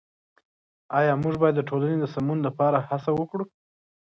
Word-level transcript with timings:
آيا 0.99 1.13
موږ 1.23 1.35
بايد 1.41 1.55
د 1.57 1.61
ټولني 1.69 1.97
د 1.99 2.05
سمون 2.13 2.37
لپاره 2.47 2.77
هڅه 2.89 3.11
وکړو؟ 3.15 3.45